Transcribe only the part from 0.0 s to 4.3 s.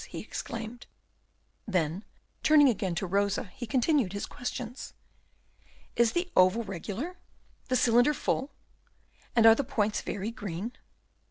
he exclaimed. Then, turning again to Rosa, he continued his